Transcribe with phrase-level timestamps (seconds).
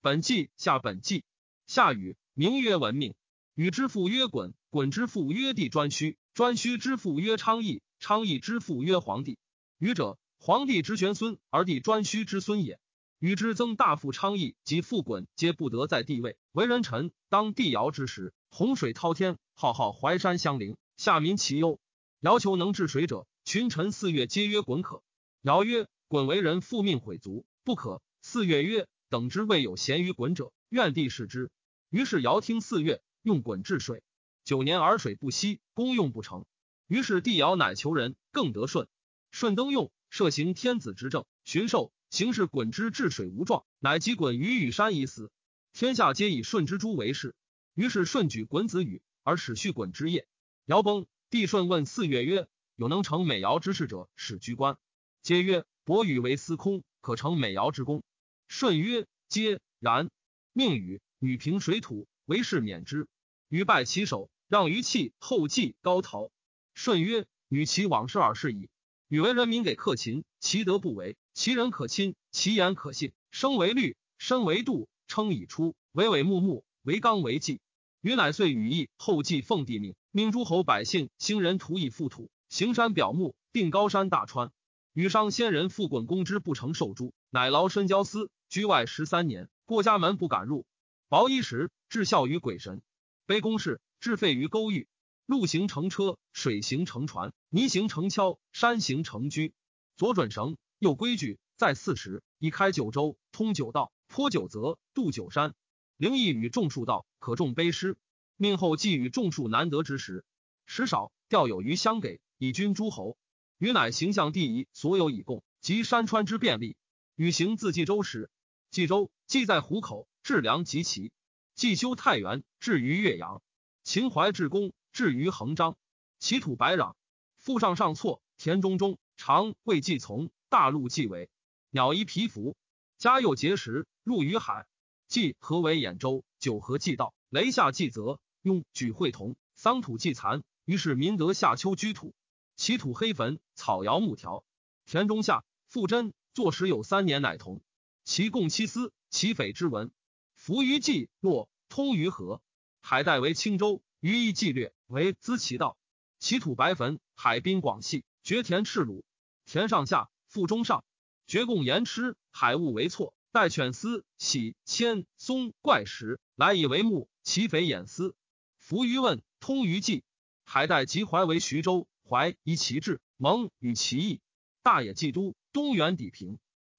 [0.00, 1.24] 本纪下本纪。
[1.66, 3.14] 夏禹名曰文命，
[3.54, 9.38] 禹之父曰鲧，鲧之父曰帝颛顼，颛顼之父曰昌邑，昌邑之父曰黄帝。
[9.78, 12.78] 禹者，黄帝之玄孙，而帝颛顼之孙也。
[13.18, 17.10] 禹之曾大父昌邑及父鲧，皆不得在帝位，为人臣。
[17.28, 21.80] 当帝尧之时，洪水滔天，浩浩淮山相邻，下民其忧。
[22.20, 25.02] 尧求能治水者，群臣四月皆曰鲧可。
[25.42, 28.00] 尧曰：鲧为人复命毁族，不可。
[28.22, 31.50] 四月曰：等之未有贤于鲧者，愿帝视之。
[31.90, 34.02] 于是尧听四月，用鲧治水，
[34.44, 36.44] 九年而水不息，功用不成。
[36.86, 38.86] 于是帝尧乃求人，更得舜。
[39.30, 45.30] 舜登用，设行天子之政，巡狩，行事鲧之治水无状，乃击鲧于羽山以死。
[45.72, 47.34] 天下皆以舜之诛为事。
[47.74, 50.26] 于是舜举鲧子羽，而始续鲧之业。
[50.64, 54.76] 尧崩，帝舜问四月曰：“有能成美尧之事者，使居官。”
[55.22, 58.02] 皆曰：“伯羽为司空，可成美尧之功。”
[58.48, 60.10] 舜曰：“皆然。”
[60.52, 61.00] 命羽。
[61.20, 63.08] 女平水土，为士免之。
[63.48, 66.30] 禹拜其首，让于弃后继高陶。
[66.74, 68.68] 舜曰：“女其往事尔是矣。”
[69.08, 73.12] 禹为人民给克勤，其德不为，其人可亲，其言可信。
[73.30, 77.60] 生为律，身为度，称以出，为伟木木，为纲为纪。
[78.00, 84.52] 禹乃遂羽翼后继奉帝命，命诸侯百姓兴人土以覆土，行山表木，定高山大川。
[84.92, 90.64] 禹商先人复滚攻之不成，受诛，乃劳身交司，居外十三年，过家门不敢入。
[91.08, 92.80] 薄衣时，至孝于鬼神；
[93.26, 94.88] 卑公事，至废于沟域。
[95.26, 99.52] 陆行乘车，水行乘船，泥行乘橇，山行乘居。
[99.98, 105.54] 左准绳，右规矩，在四时，以开九州，通九道，坡九泽，渡九山。
[105.98, 107.98] 灵异与众数道，可种卑师。
[108.38, 110.24] 命后寄与众数难得之时，
[110.64, 113.18] 时少，调有余相给，以君诸侯。
[113.58, 116.76] 余乃形象帝仪，所有以供，及山川之便利。
[117.16, 118.30] 与行自冀州时，
[118.70, 120.08] 冀州既在湖口。
[120.22, 121.10] 治良及齐，
[121.54, 123.40] 冀修太原，至于岳阳；
[123.82, 125.78] 秦淮至公，至于衡章。
[126.18, 126.96] 其土白壤，
[127.38, 131.30] 腹上上错，田中中长，未既从，大陆既为
[131.70, 132.56] 鸟衣皮服，
[132.98, 134.66] 家又结石，入于海。
[135.06, 136.24] 冀何为兖州？
[136.38, 140.42] 九河冀道，雷下冀泽，雍举会同，桑土冀残。
[140.66, 142.12] 于是民得夏秋居土，
[142.54, 144.44] 其土黑坟，草摇木条。
[144.84, 147.62] 田中下，复真作时有三年，乃同。
[148.08, 149.90] 其共七司，其匪之文。
[150.32, 152.40] 伏于冀洛，通于河，
[152.80, 155.76] 海带为青州，于邑纪略为资其道。
[156.18, 159.04] 其土白坟，海滨广细，绝田赤鲁，
[159.44, 160.86] 田上下，腹中上，
[161.26, 163.12] 绝贡盐吃，海物为错。
[163.30, 167.10] 带犬丝，喜千松怪石，来以为木。
[167.22, 168.16] 其匪掩丝。
[168.58, 170.02] 伏于问，通于冀，
[170.44, 174.22] 海带及淮为徐州，淮依其志，蒙与其义。
[174.62, 176.38] 大野冀都，东原底平，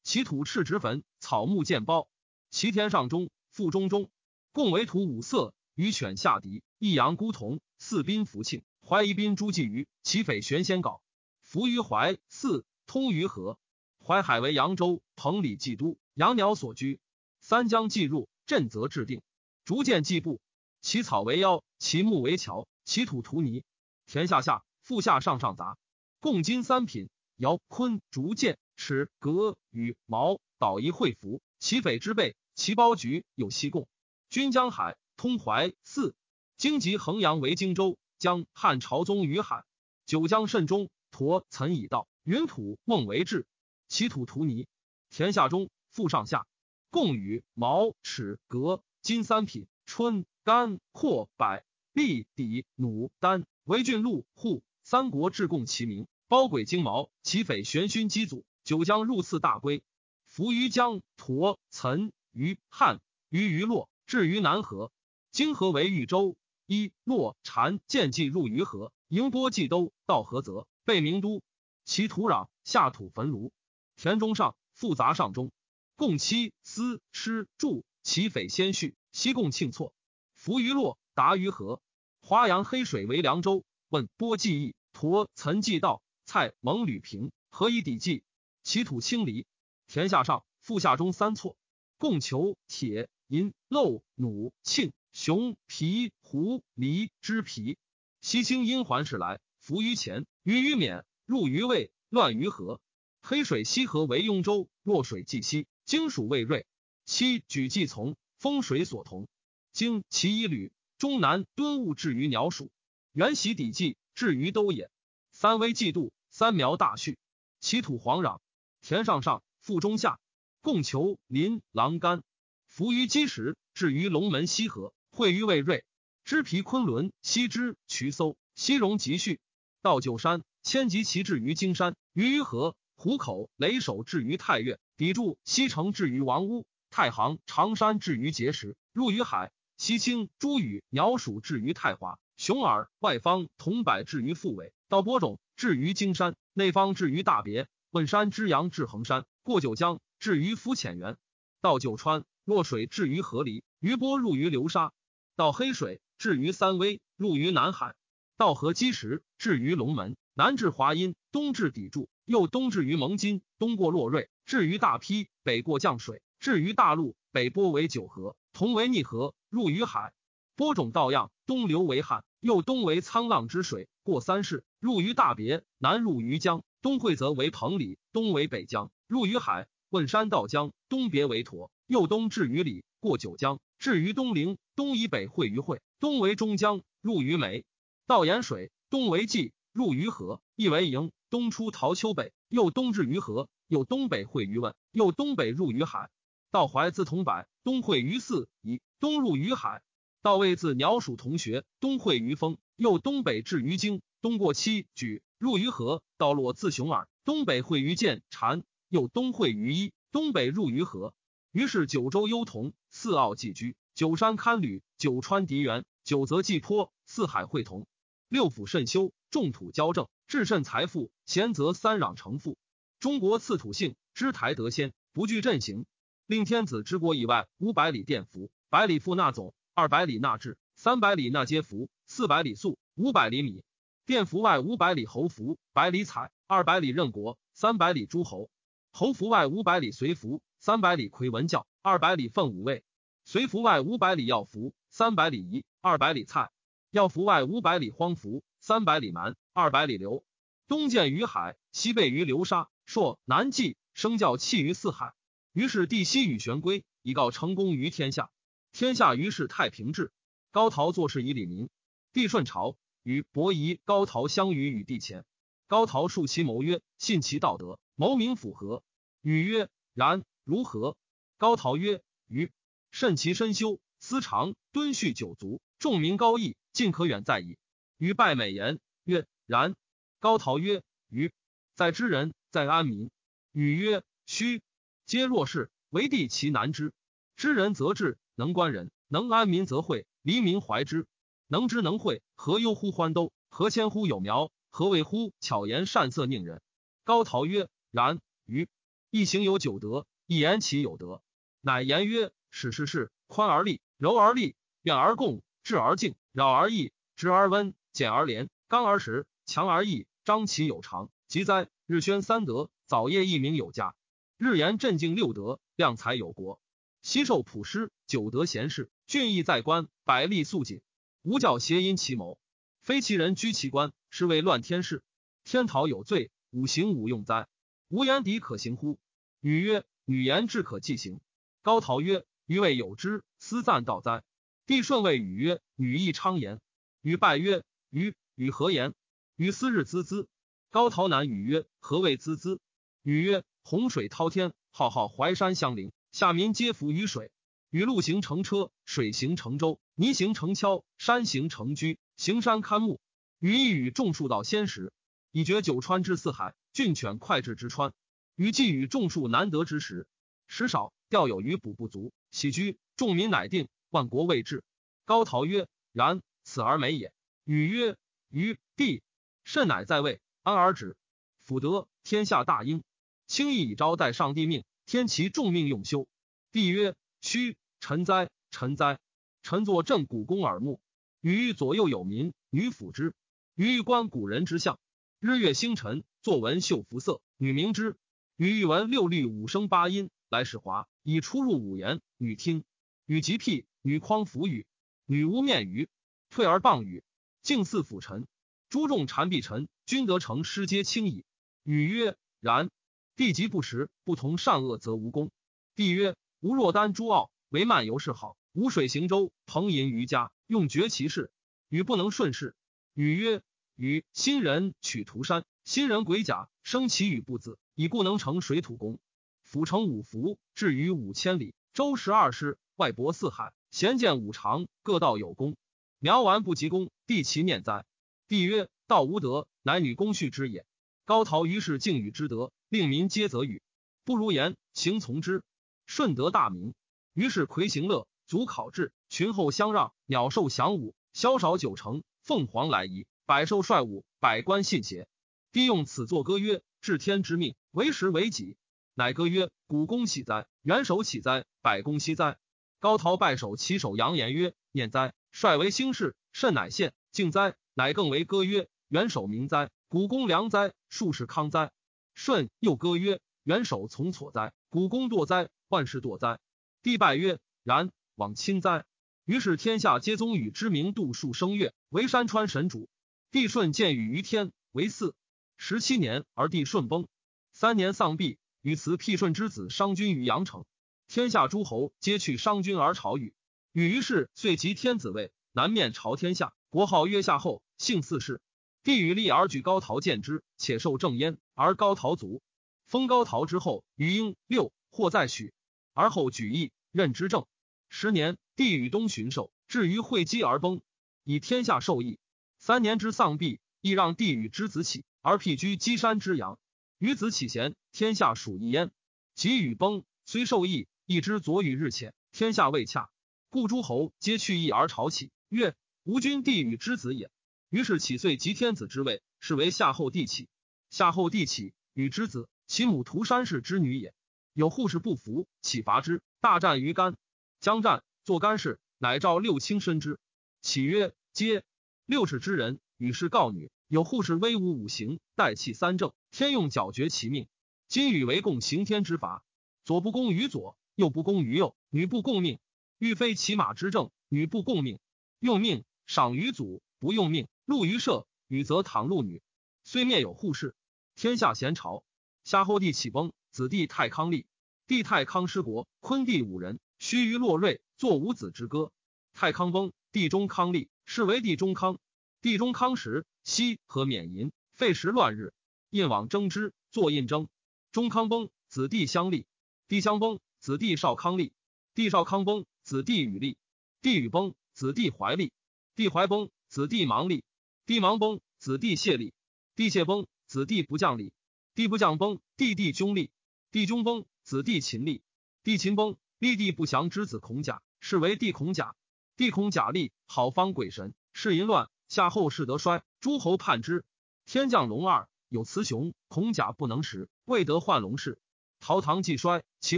[0.10, 2.10] 其土赤直坟，草木见包。
[2.50, 3.30] 其田上中。
[3.52, 4.10] 腹中中，
[4.52, 11.04] 共为土五色，与犬下敌，一阳孤同，四宾福庆，怀疑宾诸暨于其匪玄仙稿，
[11.44, 13.60] 伏于淮，四通于河，
[14.04, 17.00] 淮海为扬州，彭蠡冀都，杨鸟所居。
[17.40, 19.22] 三江既入，震则制定，
[19.64, 20.42] 逐渐既布，
[20.82, 23.64] 其草为腰，其木为桥，其土涂泥。
[24.08, 25.78] 田下下，腹下上上杂，
[26.20, 32.36] 共金三品，尧坤竹剑齿革羽毛导一会服，其匪之辈。
[32.54, 33.88] 其包局有西贡，
[34.30, 36.14] 均江海，通淮泗，
[36.58, 39.64] 荆棘衡阳为荆州，将汉朝宗于海。
[40.06, 43.48] 九江甚中，驼岑以道，云土孟为治。
[43.88, 44.68] 其土涂泥，
[45.10, 46.46] 田下中，腹上下，
[46.90, 51.64] 贡羽毛齿革金三品，春甘阔柏
[51.94, 54.62] 栗底弩丹为郡路户。
[54.84, 58.46] 三国至贡其名，包鬼金毛，其匪玄勋机祖。
[58.64, 59.82] 九江入次大归，
[60.28, 62.12] 伏于江，驼岑。
[62.32, 64.92] 于汉于于洛，至于南河。
[65.32, 66.38] 今河为豫州。
[66.68, 71.42] 一洛禅见计入于河，迎波济都，到河泽，被名都。
[71.84, 73.52] 其土壤下土焚炉，
[73.96, 75.52] 田中上复杂上中，
[75.96, 77.84] 共七司吃住。
[78.04, 79.96] 其匪先序，西贡庆错。
[80.36, 81.82] 伏于洛，达于河。
[82.22, 83.66] 华阳黑水为凉州。
[83.90, 88.22] 问波记忆，驼岑记道，蔡蒙吕平，何以抵计？
[88.62, 89.48] 其土清离，
[89.88, 91.58] 田下上腹下中三错。
[91.98, 97.80] 共求铁银漏弩庆熊皮狐狸之皮，
[98.22, 102.80] 西清阴环氏来，伏于前，于于免，入于渭，乱于河。
[103.24, 106.68] 黑水西河为雍州，弱水既西，经属魏锐。
[107.06, 109.28] 七举既从，风水所同。
[109.74, 112.70] 经其一旅，中南敦物至于鸟属，
[113.14, 114.92] 原袭底纪至于都也。
[115.32, 117.18] 三危季度，三苗大畜，
[117.60, 118.40] 其土黄壤，
[118.82, 120.20] 田上上，腹中下。
[120.62, 122.22] 共求林郎干，
[122.68, 125.86] 伏于积石，至于龙门西河，会于魏瑞。
[126.26, 129.40] 知皮昆仑，西之渠搜，西戎集序。
[129.82, 132.76] 到九山，千级旗至于金山，于于河。
[132.96, 139.52] 虎口雷首至于太岳，砥柱西城至于王屋，太行长山至于碣石，入于海。
[139.78, 147.68] 西青朱羽鸟鼠至于太华，雄耳外方铜柏至于腹尾，到播种至于金山，内方至于大别。
[147.92, 151.18] 问山之阳至衡山，过九江至于浮浅源，
[151.60, 154.94] 到九川落水至于河狸，余波入于流沙，
[155.36, 157.94] 到黑水至于三危，入于南海，
[158.38, 162.08] 到河积石至于龙门，南至华阴，东至砥柱。
[162.24, 170.14] 又东至于蒙金，东过洛瑞，至于大邳，北过降水，至于大陆，北波为九河，同为逆河，入于海。
[170.56, 179.68] 播种道样，东流为汉，又东为沧浪之水，过三市，入于大别，南入于江，东会泽为彭里，东为北江，入于海。
[179.90, 187.66] 问山道江，东别为沱，又东至于里，过九江，至于东陵，东以北会于会，东为中江，入于梅。
[188.06, 191.12] 道盐水，东为济，入于河，亦为营。
[191.32, 196.12] 东出陶丘北，又东至于河，又东北会于汶，又东北入于海。
[196.52, 199.82] 到淮自同柏，东会于泗以东入于海。
[200.22, 206.04] 道魏自鸟属同学，东会于丰，又东北至于京，东过七举，入于河。
[206.18, 211.14] 道洛自雄耳，东北会于建禅，又东会于一，东北入于河。
[211.54, 217.88] 于是九州幽同，四奥寄居，九山堪旅，九川敌源，九泽寄坡，四海会同，
[218.28, 220.10] 六府甚修，众土交正。
[220.28, 222.58] 至甚财富，贤则三壤成富。
[223.00, 225.86] 中国赐土性，知台得先，不惧阵行。
[226.28, 233.64] 令天子之国以外五百里殿服，百里赋纳总，二百里纳制，三百里纳皆服，四百里粟，五百里米。
[234.06, 238.50] 殿服外五百里侯服，百里采，二百里任国，三百里诸侯。
[238.92, 242.84] 侯服外五百里随服，三百里魁文教，二百里奉五位。
[243.24, 246.52] 随服外五百里要服，三百里夷，二百里蔡。
[246.92, 249.38] 要服外五百里荒服，三百里蛮。
[249.54, 250.26] 二百里流，
[250.68, 255.14] 东见于海，西背于流沙，朔南纪，生教弃于四海。
[255.54, 258.30] 于是帝西与玄归，以告成功于天下。
[258.72, 260.12] 天下于是太平治。
[260.52, 261.70] 高陶作事以礼民。
[262.14, 265.26] 帝顺朝，与伯夷、高陶相与与帝前。
[265.68, 268.84] 高陶述其谋曰：信其道德，谋民符合。
[269.22, 270.98] 禹曰：然，如何？
[271.38, 272.52] 高陶曰：于
[272.92, 277.58] 慎其身修，思长，敦恤九族，众民高义，尽可远在矣。
[277.98, 279.28] 禹拜美言曰。
[279.46, 279.76] 然，
[280.20, 281.34] 高陶曰：“余
[281.74, 283.10] 在知人，在安民。”
[283.52, 284.62] 禹曰：“虚
[285.08, 286.94] 皆若是，为帝其难之。
[287.36, 291.08] 知人则治，能观人，能安民则惠，黎民怀之。
[291.48, 293.34] 能知能会，何忧乎欢兜？
[293.50, 294.50] 何谦乎有苗？
[294.70, 296.62] 何谓乎巧言善色佞人？”
[297.04, 298.70] 高陶曰：“然。”余
[299.10, 301.22] 一行有九德，一言其有德，
[301.60, 311.68] 乃言曰：“使事事，宽而利，柔而利，远而共，智而敬，扰而易，直而温，简而廉，刚而实。”强而易，张其有常，即哉！
[311.88, 313.96] 日宣三德，早夜一鸣有加；
[314.38, 316.62] 日言镇静六德，量才有国。
[317.10, 320.84] 昔受普师，九德贤士，俊逸在官，百利肃谨。
[321.24, 322.38] 无教谐音其谋，
[322.84, 325.02] 非其人居其官，是为乱天事。
[325.44, 327.48] 天讨有罪，五行无用哉？
[327.88, 329.00] 无言敌可行乎？
[329.40, 331.20] 女曰：女言至可继行。
[331.64, 334.22] 高陶曰：余未有之，思赞道哉？
[334.68, 336.62] 帝顺谓语曰：女亦昌言。
[337.02, 338.94] 禹拜曰：余与何言？
[339.36, 340.28] 禹思日孜孜，
[340.70, 342.60] 高陶南禹曰：“何谓孜孜？”
[343.02, 347.32] 禹曰：“洪水滔天，浩浩淮山相邻，下民皆服于水。
[347.70, 353.00] 禹陆行乘车，水行乘舟，泥行乘橇，山行乘居，行山堪木。
[353.38, 354.92] 禹亦与众数道先时，
[355.32, 357.94] 以绝九川之四海，郡犬脍炙之川。
[358.36, 360.08] 禹既与众数难得之时，
[360.48, 364.64] 食少，钓有余补不足，喜居，众民乃定，万国未至。
[365.06, 367.14] 高陶曰：“然，此而美也。”
[367.46, 367.98] 禹曰
[368.30, 369.04] ：“禹帝。”
[369.46, 370.98] 甚乃在位，安而止。
[371.44, 372.84] 辅德，天下大应。
[373.28, 376.08] 轻易以招待上帝命，天其重命用修。
[376.52, 378.98] 帝曰：屈臣哉，臣哉！
[379.44, 380.82] 臣作镇古公耳目。
[381.22, 383.14] 余左右有民，女辅之。
[383.54, 384.80] 余观古人之相，
[385.20, 387.98] 日月星辰，作文绣服色，女明之。
[388.36, 392.64] 余欲闻六律五声八音，来使华，以出入五言，女听。
[393.06, 394.66] 与吉辟，女匡扶语，
[395.06, 395.88] 女无面于，
[396.32, 397.04] 退而谤语，
[397.44, 398.26] 敬似辅臣。
[398.70, 401.26] 诸众谗必臣，君得成师皆轻矣。
[401.62, 402.72] 禹曰：然。
[403.20, 405.30] 帝即不识，不同善恶，则无功。
[405.76, 411.30] 帝曰：吾若丹诸傲，为漫游是好；无水行舟，蓬淫于家，用绝其事。
[411.68, 412.56] 禹不能顺势。
[412.94, 413.42] 禹曰：
[413.76, 419.00] 禹新人取涂山，新人鬼甲，生其与不子，以故能成水土功。
[419.44, 425.58] 府成五福，至于五千里，周十二师，外博四海，贤见五常，各道有功。
[426.00, 427.84] 苗完不及功，帝其念哉？
[428.30, 430.66] 帝曰：道无德，乃女公序之也。
[431.10, 433.64] 高陶于是敬与之德，令民皆则与。
[434.06, 435.42] 不如言，行从之。
[435.88, 436.76] 顺德大明。
[437.16, 445.08] 于是魁行乐，足考制，群后相让，鸟兽翔舞，萧少九成，凤凰来仪，百兽率舞，百官信邪。
[445.52, 448.56] 帝用此作歌曰：治天之命，为时为己。
[448.94, 450.46] 乃歌曰：古公喜哉？
[450.62, 451.44] 元首喜哉？
[451.64, 452.38] 百公熙哉？
[452.80, 455.16] 高陶拜首，其首扬言曰：念哉！
[455.32, 457.56] 率为兴事，甚乃献敬哉！
[457.74, 459.72] 乃更为歌曰：元首明哉？
[459.90, 460.76] 古公良哉？
[460.88, 461.72] 术士康哉？
[462.14, 464.54] 舜又歌曰：元首从错哉？
[464.70, 465.50] 古公堕哉？
[465.68, 466.40] 万事堕哉？
[466.84, 468.86] 帝拜曰：然，往亲哉！
[469.26, 472.88] 于是天下皆宗禹之名，度数声乐，为山川神主。
[473.32, 475.14] 帝舜见禹于天，为嗣。
[475.58, 477.08] 十七年而帝舜崩，
[477.52, 478.38] 三年丧毕。
[478.62, 480.66] 禹辞辟舜之子商君于阳城，
[481.08, 483.34] 天下诸侯皆去商君而朝禹。
[483.72, 488.40] 禹于是遂即天子位，南面朝天下，国号曰夏后，姓四世。
[488.84, 492.42] 帝与立而举高陶见之，且受正焉，而高陶卒。
[492.86, 495.54] 封高陶之后，于婴六或在许，
[495.94, 497.46] 而后举义任之政。
[497.90, 500.82] 十年，帝与东巡狩，至于会稽而崩，
[501.24, 502.20] 以天下受益。
[502.58, 506.58] 三年之丧毕，亦让帝与之子起，而辟居稽山之阳。
[506.98, 508.92] 与子启贤，天下属一焉。
[509.36, 513.10] 及禹崩，虽受益，亦之左与日浅，天下未洽，
[513.50, 517.30] 故诸侯皆去义而朝起，曰：吾君帝禹之子也。
[517.70, 520.50] 于是起遂即天子之位，是为夏后帝启。
[520.90, 524.14] 夏后帝启，禹之子，其母涂山氏之女也。
[524.54, 527.16] 有护士不服，启伐之，大战于干。
[527.60, 530.20] 将战，作干氏，乃召六卿申之。
[530.62, 531.64] 启曰：皆
[532.08, 533.72] 六世之人，与世告女。
[533.88, 537.48] 有护士威武五行，代气三正，天用绞绝其命。
[537.88, 539.44] 今与为共行天之法，
[539.84, 542.60] 左不公于左，右不公于右，女不共命。
[542.98, 545.00] 欲非骑马之政，女不共命。
[545.40, 547.48] 用命赏于祖，不用命。
[547.70, 549.44] 陆于社，禹则唐陆女，
[549.84, 550.74] 虽灭有护士，
[551.16, 552.04] 天下贤朝。
[552.44, 554.48] 夏后帝启崩，子弟太康立。
[554.88, 558.92] 帝太康失国，昆帝五人，须于洛瑞作五子之歌。
[559.34, 562.00] 太康崩，帝中康立，是为帝中康。
[562.42, 565.54] 帝中康时，西和免银，废时乱日，
[565.92, 567.50] 印往争之，作印征。
[567.92, 569.46] 中康崩，子弟相立。
[569.88, 571.54] 帝相崩，子弟少康立。
[571.94, 573.60] 帝少康崩，子弟禹立。
[574.02, 575.54] 帝禹崩，子弟怀立。
[575.96, 577.44] 帝怀崩，子弟芒立。
[577.90, 579.34] 帝芒崩，子弟谢立；
[579.76, 581.32] 帝谢崩，子弟不降立；
[581.74, 583.32] 帝不降崩，弟弟兄立；
[583.72, 585.24] 弟兄崩，子弟秦立；
[585.64, 588.96] 弟秦崩，立弟不祥之子孔甲，是为帝孔甲。
[589.36, 591.90] 帝孔甲立，好方鬼神，是淫乱。
[592.10, 594.06] 夏后氏得衰，诸侯叛之。
[594.46, 598.40] 天降龙二，有雌雄，孔甲不能食，未得换龙氏。
[598.80, 599.98] 陶唐既衰，其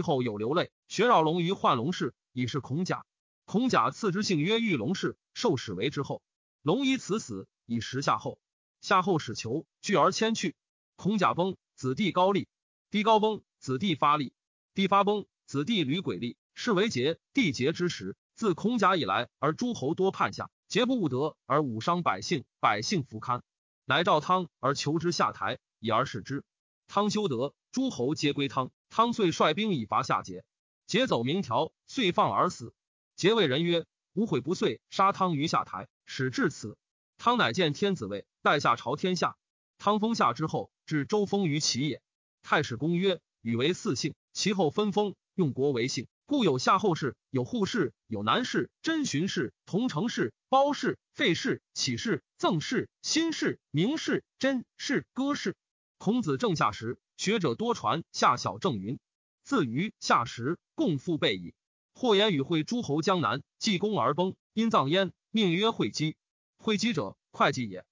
[0.00, 3.04] 后有流泪，学绕龙于换龙氏，以是孔甲。
[3.44, 6.22] 孔甲赐之姓曰玉龙氏，受使为之后。
[6.62, 7.46] 龙一此死。
[7.66, 8.38] 以时夏后，
[8.80, 10.56] 夏后使求聚而迁去。
[10.96, 12.46] 孔甲崩，子弟高立；
[12.90, 14.32] 帝高崩，子弟发立；
[14.74, 16.36] 帝发崩，子弟吕鬼立。
[16.54, 18.16] 是为节，帝节之时。
[18.34, 23.42] 自孔甲以来，而诸侯多叛下，节不务德，而武伤百姓，百姓弗堪。
[23.84, 26.44] 乃召汤而求之下台，以而使之。
[26.88, 28.70] 汤修德，诸侯皆归汤。
[28.90, 30.42] 汤遂率兵以伐夏桀，
[30.86, 32.74] 桀走明条，遂放而死。
[33.16, 36.76] 桀谓人曰：“吾悔不遂杀汤于下台，始至此。”
[37.24, 39.36] 汤乃见天子位，代夏朝天下。
[39.78, 42.02] 汤封夏之后，至周封于齐也。
[42.42, 55.54] 太史公曰：禹为四姓，其后分封，用国为姓，故有夏后氏，有护氏，有南氏、真荀氏、同城氏、包氏、费氏、启氏、赠氏、辛氏、明氏、真氏、歌氏。
[55.98, 58.98] 孔子正夏时，学者多传夏小正云：
[59.44, 61.54] 自于夏时，共父备矣。
[61.94, 66.16] 或言禹会诸侯江南，济公而崩，因葬焉，命曰会稽。
[66.62, 67.84] 会稽者，会稽也。